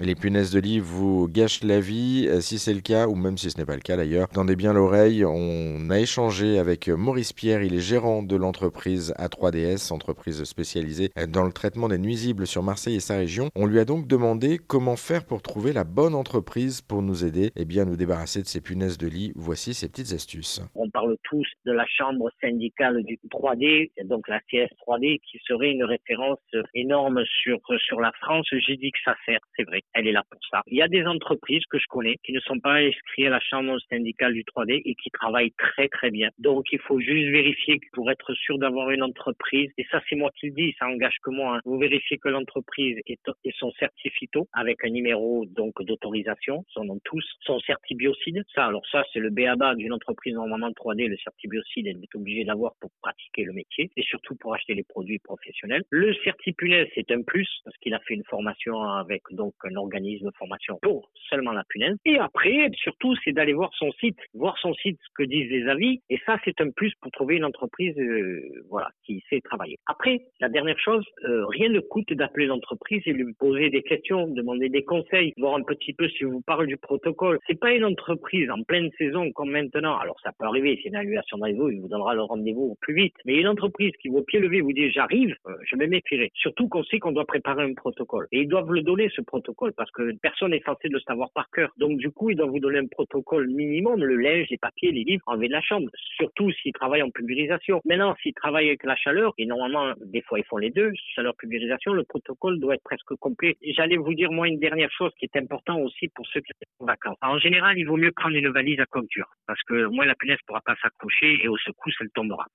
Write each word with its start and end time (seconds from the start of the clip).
Les 0.00 0.14
punaises 0.14 0.52
de 0.52 0.60
lit 0.60 0.78
vous 0.78 1.28
gâchent 1.28 1.64
la 1.64 1.80
vie. 1.80 2.28
Si 2.40 2.58
c'est 2.58 2.74
le 2.74 2.80
cas, 2.80 3.08
ou 3.08 3.16
même 3.16 3.36
si 3.36 3.50
ce 3.50 3.58
n'est 3.58 3.64
pas 3.64 3.74
le 3.74 3.80
cas 3.80 3.96
d'ailleurs, 3.96 4.28
tendez 4.28 4.54
bien 4.54 4.72
l'oreille. 4.72 5.24
On 5.24 5.90
a 5.90 5.98
échangé 5.98 6.58
avec 6.58 6.88
Maurice 6.88 7.32
Pierre. 7.32 7.62
Il 7.62 7.74
est 7.74 7.80
gérant 7.80 8.22
de 8.22 8.36
l'entreprise 8.36 9.12
A3DS, 9.18 9.92
entreprise 9.92 10.44
spécialisée 10.44 11.10
dans 11.28 11.44
le 11.44 11.52
traitement 11.52 11.88
des 11.88 11.98
nuisibles 11.98 12.46
sur 12.46 12.62
Marseille 12.62 12.96
et 12.96 13.00
sa 13.00 13.16
région. 13.16 13.50
On 13.56 13.66
lui 13.66 13.80
a 13.80 13.84
donc 13.84 14.06
demandé 14.06 14.58
comment 14.58 14.96
faire 14.96 15.24
pour 15.24 15.42
trouver 15.42 15.72
la 15.72 15.84
bonne 15.84 16.14
entreprise 16.14 16.80
pour 16.80 17.02
nous 17.02 17.24
aider 17.24 17.46
et 17.46 17.62
eh 17.62 17.64
bien, 17.64 17.84
nous 17.84 17.96
débarrasser 17.96 18.42
de 18.42 18.46
ces 18.46 18.60
punaises 18.60 18.98
de 18.98 19.08
lit. 19.08 19.32
Voici 19.34 19.74
ces 19.74 19.88
petites 19.88 20.12
astuces. 20.12 20.62
On 20.74 20.88
parle 20.90 21.16
tous 21.24 21.46
de 21.66 21.72
la 21.72 21.86
chambre 21.86 22.30
syndicale 22.40 23.02
du 23.02 23.18
3D, 23.30 23.90
donc 24.04 24.28
la 24.28 24.40
CS 24.40 24.70
3D, 24.86 25.20
qui 25.20 25.38
serait 25.46 25.72
une 25.72 25.84
référence 25.84 26.38
énorme 26.74 27.24
sur, 27.42 27.58
sur 27.78 28.00
la 28.00 28.12
France. 28.20 28.46
J'ai 28.66 28.76
dit 28.76 28.92
que 28.92 28.98
ça 29.04 29.16
sert, 29.26 29.40
c'est 29.56 29.64
vrai, 29.64 29.82
elle 29.94 30.06
est 30.06 30.12
là 30.12 30.24
pour 30.30 30.40
ça. 30.50 30.62
Il 30.66 30.76
y 30.76 30.82
a 30.82 30.88
des 30.88 31.04
entreprises 31.04 31.64
que 31.70 31.78
je 31.78 31.86
connais 31.88 32.16
qui 32.24 32.32
ne 32.32 32.40
sont 32.40 32.60
pas 32.60 32.74
inscrites 32.74 33.26
à 33.26 33.30
la 33.30 33.40
chambre 33.40 33.78
syndicale 33.88 34.34
du 34.34 34.44
3D 34.44 34.82
et 34.84 34.94
qui 34.94 35.10
travaillent 35.10 35.52
très 35.52 35.88
très 35.88 36.10
bien. 36.10 36.30
Donc 36.38 36.66
il 36.72 36.80
faut 36.80 37.00
juste 37.00 37.30
vérifier 37.30 37.80
pour 37.92 38.10
être 38.10 38.34
sûr 38.34 38.58
d'avoir 38.58 38.90
une 38.90 39.02
entreprise, 39.02 39.70
et 39.78 39.86
ça 39.90 40.00
c'est 40.08 40.16
moi 40.16 40.30
qui 40.38 40.46
le 40.46 40.52
dis, 40.52 40.74
ça 40.78 40.86
engage 40.86 41.16
que 41.22 41.30
moi, 41.30 41.56
hein. 41.56 41.60
vous 41.64 41.78
vérifiez 41.78 42.18
que 42.18 42.28
l'entreprise 42.28 42.98
et 43.06 43.18
son 43.58 43.70
certificat 43.72 44.18
avec 44.52 44.84
un 44.84 44.90
numéro 44.90 45.44
donc 45.46 45.82
d'autorisation, 45.82 46.64
son 46.68 46.84
nom 46.84 46.98
tous, 47.04 47.24
son 47.42 47.58
certibiocide. 47.60 48.42
Ça, 48.54 48.66
alors 48.66 48.86
ça, 48.90 49.04
c'est 49.12 49.20
le 49.20 49.30
BABA 49.30 49.74
d'une 49.76 49.92
entreprise 49.92 50.34
normalement 50.34 50.70
3D. 50.70 51.06
Le 51.06 51.16
certibiocide, 51.18 51.86
elle 51.86 52.02
est 52.02 52.14
obligée 52.14 52.44
d'avoir 52.44 52.72
pour 52.80 52.90
pratiquer 53.02 53.44
le 53.44 53.52
métier 53.52 53.90
et 53.96 54.02
surtout 54.02 54.34
pour 54.36 54.54
acheter 54.54 54.74
les 54.74 54.84
produits 54.84 55.18
professionnels. 55.18 55.82
Le 55.90 56.14
certipunaise, 56.24 56.88
c'est 56.94 57.10
un 57.10 57.22
plus 57.22 57.48
parce 57.64 57.76
qu'il 57.78 57.94
a 57.94 58.00
fait 58.00 58.14
une 58.14 58.24
formation 58.24 58.80
avec 58.82 59.22
donc 59.30 59.54
organisme 59.78 60.26
de 60.26 60.32
formation 60.36 60.78
pour 60.82 61.10
seulement 61.28 61.52
la 61.52 61.64
punaise. 61.68 61.96
Et 62.04 62.18
après, 62.18 62.70
surtout, 62.74 63.14
c'est 63.24 63.32
d'aller 63.32 63.52
voir 63.52 63.70
son 63.78 63.90
site, 63.92 64.18
voir 64.34 64.56
son 64.58 64.74
site, 64.74 64.98
ce 65.02 65.08
que 65.14 65.28
disent 65.28 65.50
les 65.50 65.68
avis. 65.68 66.00
Et 66.10 66.18
ça, 66.26 66.38
c'est 66.44 66.60
un 66.60 66.70
plus 66.70 66.92
pour 67.00 67.10
trouver 67.12 67.36
une 67.36 67.44
entreprise, 67.44 67.96
euh, 67.98 68.64
voilà, 68.68 68.88
qui 69.04 69.22
sait 69.28 69.40
travailler. 69.40 69.76
Après, 69.86 70.22
la 70.40 70.48
dernière 70.48 70.78
chose, 70.78 71.04
euh, 71.24 71.46
rien 71.46 71.68
ne 71.68 71.80
coûte 71.80 72.12
d'appeler 72.12 72.46
l'entreprise 72.46 73.02
et 73.06 73.12
lui 73.12 73.32
poser 73.34 73.70
des 73.70 73.82
questions, 73.82 74.28
demander 74.28 74.68
des 74.68 74.84
conseils, 74.84 75.32
voir 75.36 75.56
un 75.56 75.62
petit 75.62 75.92
peu 75.92 76.08
si 76.08 76.24
vous 76.24 76.40
parle 76.42 76.66
du 76.66 76.76
protocole 76.76 77.38
c'est 77.46 77.58
pas 77.58 77.72
une 77.72 77.84
entreprise 77.84 78.50
en 78.50 78.62
pleine 78.62 78.90
saison 78.98 79.30
comme 79.32 79.50
maintenant. 79.50 79.96
Alors 79.98 80.16
ça 80.22 80.32
peut 80.38 80.44
arriver, 80.44 80.78
c'est 80.82 80.88
une 80.88 80.96
annulation 80.96 81.38
de 81.38 81.48
il 81.48 81.80
vous 81.80 81.88
donnera 81.88 82.14
le 82.14 82.22
rendez-vous 82.22 82.76
plus 82.80 82.94
vite. 82.94 83.14
Mais 83.24 83.36
une 83.36 83.48
entreprise 83.48 83.92
qui 84.00 84.10
au 84.10 84.22
pied 84.22 84.38
levé 84.38 84.60
vous 84.60 84.72
dit 84.72 84.90
j'arrive, 84.90 85.34
euh, 85.46 85.54
je 85.64 85.76
me 85.76 85.86
méfierai. 85.86 86.30
Surtout 86.34 86.68
qu'on 86.68 86.84
sait 86.84 86.98
qu'on 86.98 87.12
doit 87.12 87.24
préparer 87.24 87.62
un 87.62 87.74
protocole. 87.74 88.28
Et 88.32 88.40
ils 88.40 88.48
doivent 88.48 88.72
le 88.72 88.82
donner 88.82 89.08
ce 89.14 89.20
protocole 89.20 89.67
parce 89.76 89.90
que 89.90 90.12
personne 90.20 90.50
n'est 90.50 90.62
censé 90.64 90.88
le 90.88 91.00
savoir 91.00 91.30
par 91.32 91.50
cœur. 91.50 91.70
Donc 91.78 91.98
du 91.98 92.10
coup, 92.10 92.30
ils 92.30 92.36
doivent 92.36 92.50
vous 92.50 92.60
donner 92.60 92.78
un 92.78 92.86
protocole 92.86 93.48
minimum, 93.48 94.02
le 94.02 94.16
linge, 94.16 94.46
les 94.50 94.58
papiers, 94.58 94.92
les 94.92 95.04
livres, 95.04 95.22
enlever 95.26 95.48
de 95.48 95.52
la 95.52 95.60
chambre. 95.60 95.90
Surtout 96.16 96.50
s'ils 96.52 96.72
travaillent 96.72 97.02
en 97.02 97.10
pulvérisation. 97.10 97.80
Maintenant, 97.84 98.14
s'ils 98.22 98.34
travaillent 98.34 98.68
avec 98.68 98.84
la 98.84 98.96
chaleur, 98.96 99.32
et 99.38 99.46
normalement, 99.46 99.94
des 100.04 100.22
fois 100.22 100.38
ils 100.38 100.44
font 100.44 100.56
les 100.56 100.70
deux, 100.70 100.92
chaleur 101.14 101.34
pulvérisation, 101.36 101.92
le 101.92 102.04
protocole 102.04 102.58
doit 102.60 102.74
être 102.74 102.84
presque 102.84 103.14
complet. 103.20 103.56
J'allais 103.62 103.96
vous 103.96 104.14
dire 104.14 104.30
moi 104.32 104.48
une 104.48 104.58
dernière 104.58 104.90
chose 104.90 105.12
qui 105.18 105.26
est 105.26 105.36
importante 105.36 105.80
aussi 105.82 106.08
pour 106.08 106.26
ceux 106.28 106.40
qui 106.40 106.52
sont 106.52 106.84
en 106.84 106.86
vacances. 106.86 107.16
En 107.22 107.38
général, 107.38 107.78
il 107.78 107.84
vaut 107.84 107.96
mieux 107.96 108.12
prendre 108.12 108.36
une 108.36 108.48
valise 108.48 108.80
à 108.80 108.86
coque 108.86 109.08
dure 109.08 109.28
parce 109.46 109.62
que 109.62 109.86
au 109.86 109.90
moins 109.90 110.06
la 110.06 110.14
punaise 110.14 110.38
pourra 110.46 110.60
pas 110.60 110.76
s'accrocher 110.82 111.38
et 111.42 111.48
au 111.48 111.56
secousse 111.56 111.94
elle 112.00 112.10
tombera. 112.10 112.46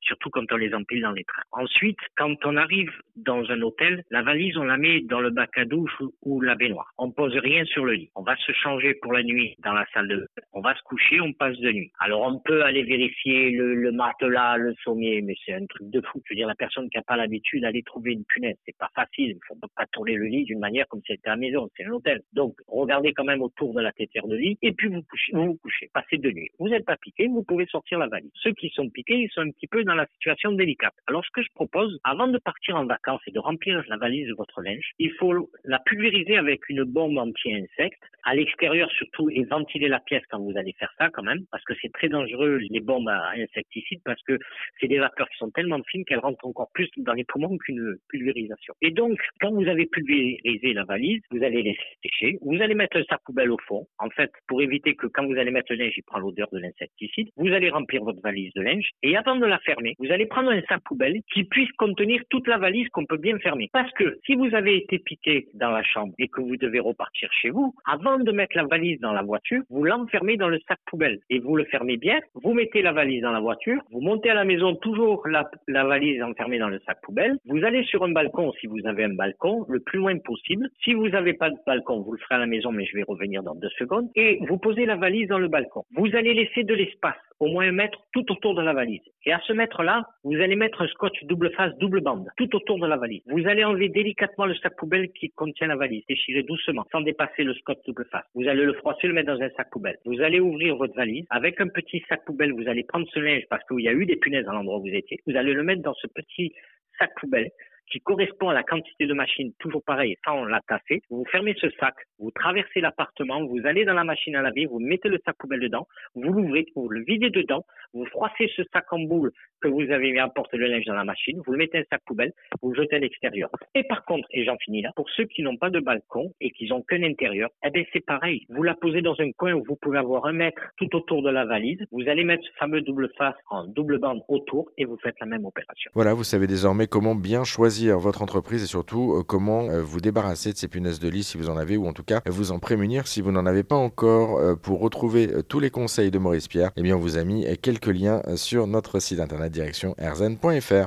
Surtout 0.00 0.30
quand 0.30 0.50
on 0.52 0.56
les 0.56 0.74
empile 0.74 1.02
dans 1.02 1.12
les 1.12 1.24
trains. 1.24 1.42
Ensuite, 1.52 1.98
quand 2.16 2.34
on 2.44 2.56
arrive 2.56 2.90
dans 3.16 3.44
un 3.50 3.60
hôtel, 3.62 4.02
la 4.10 4.22
valise 4.22 4.56
on 4.56 4.64
la 4.64 4.76
met 4.76 5.00
dans 5.02 5.20
le 5.20 5.30
bac 5.30 5.50
à 5.56 5.64
douche 5.64 5.92
ou, 6.22 6.40
la 6.40 6.54
baignoire. 6.58 6.92
On 6.98 7.10
pose 7.10 7.36
rien 7.36 7.64
sur 7.64 7.84
le 7.84 7.94
lit. 7.94 8.10
On 8.14 8.22
va 8.22 8.36
se 8.36 8.52
changer 8.52 8.94
pour 8.94 9.12
la 9.12 9.22
nuit 9.22 9.56
dans 9.64 9.72
la 9.72 9.86
salle 9.94 10.08
de 10.08 10.26
on 10.52 10.60
va 10.60 10.74
se 10.74 10.82
coucher, 10.82 11.20
on 11.20 11.32
passe 11.32 11.58
de 11.58 11.70
nuit. 11.70 11.92
Alors 12.00 12.22
on 12.22 12.38
peut 12.38 12.62
aller 12.64 12.82
vérifier 12.82 13.50
le, 13.50 13.92
matelas, 13.92 14.56
le 14.56 14.74
sommier, 14.82 15.22
mais 15.22 15.34
c'est 15.44 15.54
un 15.54 15.66
truc 15.66 15.88
de 15.90 16.00
fou. 16.00 16.20
Je 16.26 16.34
veux 16.34 16.36
dire, 16.36 16.48
la 16.48 16.54
personne 16.54 16.88
qui 16.90 16.98
n'a 16.98 17.02
pas 17.02 17.16
l'habitude 17.16 17.62
d'aller 17.62 17.82
trouver 17.82 18.12
une 18.12 18.24
punaise, 18.24 18.56
c'est 18.66 18.76
pas 18.76 18.90
facile. 18.94 19.30
Il 19.30 19.38
faut 19.46 19.54
pas 19.54 19.86
tourner 19.92 20.14
le 20.14 20.26
lit 20.26 20.44
d'une 20.44 20.58
manière 20.58 20.86
comme 20.88 21.00
si 21.00 21.12
c'était 21.12 21.28
à 21.28 21.32
la 21.32 21.36
maison, 21.36 21.68
c'est 21.76 21.84
un 21.84 21.90
hôtel. 21.90 22.22
Donc 22.32 22.54
regardez 22.66 23.12
quand 23.12 23.24
même 23.24 23.42
autour 23.42 23.74
de 23.74 23.80
la 23.80 23.92
tête 23.92 24.10
de 24.14 24.36
lit, 24.36 24.58
et 24.62 24.72
puis 24.72 24.88
vous 24.88 25.02
couchez, 25.02 25.32
vous, 25.32 25.46
vous 25.46 25.58
couchez, 25.62 25.90
passez 25.92 26.18
de 26.18 26.30
nuit. 26.30 26.50
Vous 26.58 26.68
n'êtes 26.68 26.84
pas 26.84 26.96
piqué, 26.96 27.28
vous 27.28 27.42
pouvez 27.44 27.66
sortir 27.66 27.98
la 27.98 28.08
valise. 28.08 28.30
Ceux 28.42 28.52
qui 28.52 28.70
sont 28.70 28.88
piqués, 28.88 29.16
ils 29.16 29.30
sont 29.30 29.42
un 29.42 29.50
petit 29.50 29.66
peu 29.66 29.84
dans 29.84 29.94
la 29.94 30.06
situation 30.06 30.52
délicate. 30.52 30.94
Alors 31.06 31.24
ce 31.24 31.30
que 31.32 31.42
je 31.42 31.52
propose, 31.54 31.98
avant 32.04 32.26
de 32.26 32.38
partir 32.38 32.76
en 32.76 32.86
vacances 32.86 33.20
et 33.26 33.30
de 33.30 33.38
remplir 33.38 33.82
la 33.88 33.96
valise 33.96 34.28
de 34.28 34.34
votre 34.34 34.60
linge, 34.62 34.92
il 34.98 35.12
faut 35.12 35.50
la 35.64 35.78
pulvériser 35.78 36.36
avec 36.36 36.47
une 36.68 36.84
bombe 36.84 37.18
anti-insectes, 37.18 38.02
à 38.24 38.34
l'extérieur 38.34 38.90
surtout, 38.90 39.30
et 39.30 39.44
ventiler 39.44 39.88
la 39.88 40.00
pièce 40.00 40.22
quand 40.30 40.40
vous 40.40 40.56
allez 40.56 40.74
faire 40.78 40.92
ça 40.98 41.08
quand 41.10 41.22
même, 41.22 41.44
parce 41.50 41.64
que 41.64 41.74
c'est 41.80 41.92
très 41.92 42.08
dangereux 42.08 42.58
les 42.70 42.80
bombes 42.80 43.08
à 43.08 43.30
insecticides, 43.36 44.00
parce 44.04 44.22
que 44.22 44.38
c'est 44.80 44.88
des 44.88 44.98
vapeurs 44.98 45.28
qui 45.30 45.38
sont 45.38 45.50
tellement 45.50 45.80
fines 45.84 46.04
qu'elles 46.04 46.18
rentrent 46.18 46.46
encore 46.46 46.70
plus 46.74 46.88
dans 46.98 47.14
les 47.14 47.24
poumons 47.24 47.56
qu'une 47.58 47.96
pulvérisation. 48.08 48.74
Et 48.82 48.90
donc, 48.90 49.18
quand 49.40 49.52
vous 49.52 49.66
avez 49.66 49.86
pulvérisé 49.86 50.72
la 50.74 50.84
valise, 50.84 51.22
vous 51.30 51.42
allez 51.42 51.62
laisser 51.62 51.80
sécher, 52.02 52.38
vous 52.42 52.60
allez 52.60 52.74
mettre 52.74 53.02
sa 53.08 53.18
poubelle 53.18 53.50
au 53.50 53.58
fond, 53.66 53.86
en 53.98 54.10
fait, 54.10 54.30
pour 54.46 54.60
éviter 54.62 54.94
que 54.94 55.06
quand 55.06 55.26
vous 55.26 55.38
allez 55.38 55.50
mettre 55.50 55.72
le 55.72 55.78
linge, 55.78 55.94
il 55.96 56.02
prend 56.02 56.18
l'odeur 56.18 56.48
de 56.52 56.58
l'insecticide, 56.58 57.30
vous 57.36 57.52
allez 57.52 57.70
remplir 57.70 58.02
votre 58.04 58.20
valise 58.20 58.52
de 58.54 58.62
linge 58.62 58.90
et 59.02 59.16
avant 59.16 59.36
de 59.36 59.46
la 59.46 59.58
fermer, 59.60 59.94
vous 59.98 60.10
allez 60.12 60.26
prendre 60.26 60.50
un 60.50 60.60
sac 60.62 60.82
poubelle 60.84 61.20
qui 61.32 61.44
puisse 61.44 61.70
contenir 61.72 62.22
toute 62.30 62.46
la 62.46 62.58
valise 62.58 62.88
qu'on 62.90 63.06
peut 63.06 63.16
bien 63.16 63.38
fermer. 63.38 63.68
Parce 63.72 63.92
que 63.92 64.18
si 64.26 64.34
vous 64.34 64.54
avez 64.54 64.76
été 64.76 64.98
piqué 64.98 65.48
dans 65.54 65.70
la 65.70 65.82
chambre 65.82 66.14
et 66.18 66.27
que 66.28 66.40
vous 66.40 66.56
devez 66.56 66.80
repartir 66.80 67.28
chez 67.32 67.50
vous, 67.50 67.74
avant 67.86 68.18
de 68.18 68.32
mettre 68.32 68.56
la 68.56 68.64
valise 68.64 69.00
dans 69.00 69.12
la 69.12 69.22
voiture, 69.22 69.62
vous 69.70 69.84
l'enfermez 69.84 70.36
dans 70.36 70.48
le 70.48 70.58
sac 70.68 70.78
poubelle 70.86 71.18
et 71.30 71.38
vous 71.38 71.56
le 71.56 71.64
fermez 71.64 71.96
bien. 71.96 72.18
Vous 72.34 72.54
mettez 72.54 72.82
la 72.82 72.92
valise 72.92 73.22
dans 73.22 73.32
la 73.32 73.40
voiture, 73.40 73.80
vous 73.90 74.00
montez 74.00 74.30
à 74.30 74.34
la 74.34 74.44
maison 74.44 74.74
toujours 74.76 75.26
la, 75.28 75.48
la 75.66 75.84
valise 75.84 76.22
enfermée 76.22 76.58
dans 76.58 76.68
le 76.68 76.78
sac 76.80 77.00
poubelle. 77.02 77.36
Vous 77.46 77.64
allez 77.64 77.84
sur 77.84 78.04
un 78.04 78.12
balcon 78.12 78.52
si 78.60 78.66
vous 78.66 78.86
avez 78.86 79.04
un 79.04 79.14
balcon, 79.14 79.64
le 79.68 79.80
plus 79.80 79.98
loin 79.98 80.16
possible. 80.18 80.68
Si 80.84 80.94
vous 80.94 81.08
n'avez 81.08 81.34
pas 81.34 81.50
de 81.50 81.56
balcon, 81.66 82.00
vous 82.00 82.12
le 82.12 82.18
ferez 82.18 82.36
à 82.36 82.38
la 82.38 82.46
maison, 82.46 82.72
mais 82.72 82.84
je 82.84 82.96
vais 82.96 83.02
revenir 83.02 83.42
dans 83.42 83.54
deux 83.54 83.70
secondes 83.78 84.08
et 84.14 84.38
vous 84.48 84.58
posez 84.58 84.86
la 84.86 84.96
valise 84.96 85.28
dans 85.28 85.38
le 85.38 85.48
balcon. 85.48 85.84
Vous 85.96 86.08
allez 86.14 86.34
laisser 86.34 86.64
de 86.64 86.74
l'espace, 86.74 87.16
au 87.40 87.46
moins 87.46 87.68
un 87.68 87.72
mètre 87.72 87.98
tout 88.12 88.30
autour 88.32 88.54
de 88.54 88.62
la 88.62 88.72
valise. 88.72 89.02
Et 89.24 89.32
à 89.32 89.40
ce 89.46 89.52
mètre-là, 89.52 90.04
vous 90.24 90.36
allez 90.36 90.56
mettre 90.56 90.82
un 90.82 90.88
scotch 90.88 91.24
double 91.24 91.50
face, 91.52 91.76
double 91.78 92.00
bande, 92.00 92.28
tout 92.36 92.54
autour 92.56 92.78
de 92.78 92.86
la 92.86 92.96
valise. 92.96 93.22
Vous 93.26 93.46
allez 93.46 93.64
enlever 93.64 93.88
délicatement 93.88 94.46
le 94.46 94.54
sac 94.56 94.76
poubelle 94.76 95.10
qui 95.12 95.30
contient 95.30 95.66
la 95.66 95.76
valise, 95.76 96.04
déchirer 96.08 96.42
doucement, 96.42 96.84
sans 96.90 97.00
dépasser 97.00 97.44
le 97.44 97.54
scotch 97.54 97.78
double 97.86 98.06
face. 98.10 98.24
Vous 98.34 98.48
allez 98.48 98.64
le 98.64 98.72
froisser, 98.74 99.06
le 99.06 99.14
mettre 99.14 99.32
dans 99.32 99.40
un 99.40 99.50
sac 99.50 99.70
poubelle. 99.70 99.98
Vous 100.04 100.20
allez 100.20 100.40
ouvrir 100.40 100.76
votre 100.76 100.94
valise. 100.94 101.26
Avec 101.30 101.60
un 101.60 101.68
petit 101.68 102.02
sac 102.08 102.24
poubelle, 102.24 102.52
vous 102.52 102.68
allez 102.68 102.84
prendre 102.84 103.06
ce 103.12 103.20
linge 103.20 103.44
parce 103.50 103.64
qu'il 103.66 103.80
y 103.80 103.88
a 103.88 103.92
eu 103.92 104.06
des 104.06 104.16
punaises 104.16 104.48
à 104.48 104.52
l'endroit 104.52 104.78
où 104.78 104.82
vous 104.82 104.94
étiez. 104.94 105.20
Vous 105.26 105.36
allez 105.36 105.52
le 105.52 105.62
mettre 105.62 105.82
dans 105.82 105.94
ce 105.94 106.06
petit 106.06 106.52
sac 106.98 107.12
poubelle 107.20 107.50
qui 107.90 108.00
correspond 108.00 108.48
à 108.48 108.54
la 108.54 108.62
quantité 108.62 109.06
de 109.06 109.14
machine, 109.14 109.52
toujours 109.58 109.82
pareil, 109.82 110.16
sans 110.24 110.44
la 110.44 110.60
tasser. 110.60 111.02
Vous 111.10 111.24
fermez 111.30 111.54
ce 111.60 111.70
sac, 111.80 111.94
vous 112.18 112.30
traversez 112.30 112.80
l'appartement, 112.80 113.44
vous 113.44 113.60
allez 113.64 113.84
dans 113.84 113.94
la 113.94 114.04
machine 114.04 114.36
à 114.36 114.42
laver, 114.42 114.66
vous 114.66 114.78
mettez 114.78 115.08
le 115.08 115.18
sac 115.24 115.36
poubelle 115.38 115.60
dedans, 115.60 115.86
vous 116.14 116.22
l'ouvrez, 116.22 116.66
vous 116.74 116.88
le 116.88 117.02
videz 117.04 117.30
dedans, 117.30 117.64
vous 117.94 118.06
froissez 118.06 118.50
ce 118.56 118.62
sac 118.72 118.92
en 118.92 119.00
boule 119.00 119.32
que 119.60 119.68
vous 119.68 119.90
avez 119.90 120.12
mis 120.12 120.18
à 120.18 120.28
porte 120.28 120.52
le 120.54 120.66
linge 120.66 120.84
dans 120.84 120.94
la 120.94 121.04
machine, 121.04 121.40
vous 121.44 121.52
le 121.52 121.58
mettez 121.58 121.78
un 121.78 121.84
sac 121.90 122.02
poubelle, 122.06 122.32
vous 122.62 122.72
le 122.72 122.82
jetez 122.82 122.96
à 122.96 122.98
l'extérieur. 122.98 123.50
Et 123.74 123.84
par 123.84 124.04
contre, 124.04 124.28
et 124.32 124.44
j'en 124.44 124.56
finis 124.58 124.82
là, 124.82 124.90
pour 124.94 125.08
ceux 125.10 125.24
qui 125.24 125.42
n'ont 125.42 125.56
pas 125.56 125.70
de 125.70 125.80
balcon 125.80 126.32
et 126.40 126.50
qui 126.50 126.66
n'ont 126.68 126.82
qu'un 126.82 127.02
intérieur, 127.02 127.50
eh 127.64 127.70
bien 127.70 127.84
c'est 127.92 128.04
pareil. 128.04 128.46
Vous 128.50 128.62
la 128.62 128.74
posez 128.74 129.02
dans 129.02 129.16
un 129.18 129.32
coin 129.32 129.54
où 129.54 129.64
vous 129.66 129.76
pouvez 129.76 129.98
avoir 129.98 130.26
un 130.26 130.32
mètre 130.32 130.60
tout 130.76 130.94
autour 130.94 131.22
de 131.22 131.30
la 131.30 131.44
valise. 131.44 131.80
Vous 131.90 132.08
allez 132.08 132.24
mettre 132.24 132.44
ce 132.44 132.52
fameux 132.58 132.82
double 132.82 133.10
face 133.16 133.36
en 133.50 133.64
double 133.64 133.98
bande 133.98 134.22
autour 134.28 134.70
et 134.76 134.84
vous 134.84 134.98
faites 134.98 135.16
la 135.20 135.26
même 135.26 135.44
opération. 135.44 135.90
Voilà, 135.94 136.14
vous 136.14 136.24
savez 136.24 136.46
désormais 136.46 136.86
comment 136.86 137.14
bien 137.14 137.44
choisir 137.44 137.77
votre 137.86 138.22
entreprise 138.22 138.62
et 138.62 138.66
surtout 138.66 139.14
euh, 139.14 139.22
comment 139.22 139.68
euh, 139.68 139.82
vous 139.82 140.00
débarrasser 140.00 140.52
de 140.52 140.58
ces 140.58 140.68
punaises 140.68 140.98
de 140.98 141.08
lit 141.08 141.24
si 141.24 141.38
vous 141.38 141.48
en 141.48 141.56
avez 141.56 141.76
ou 141.76 141.86
en 141.86 141.92
tout 141.92 142.02
cas 142.02 142.20
vous 142.26 142.52
en 142.52 142.58
prémunir 142.58 143.06
si 143.06 143.20
vous 143.20 143.32
n'en 143.32 143.46
avez 143.46 143.62
pas 143.62 143.76
encore. 143.76 144.38
Euh, 144.38 144.54
pour 144.54 144.80
retrouver 144.80 145.30
tous 145.48 145.60
les 145.60 145.70
conseils 145.70 146.10
de 146.10 146.18
Maurice 146.18 146.48
Pierre, 146.48 146.70
eh 146.76 146.82
bien 146.82 146.96
on 146.96 146.98
vous 146.98 147.16
a 147.16 147.24
mis 147.24 147.46
quelques 147.58 147.86
liens 147.86 148.22
sur 148.36 148.66
notre 148.66 148.98
site 148.98 149.20
internet 149.20 149.52
direction 149.52 149.94
erzen.fr. 149.98 150.86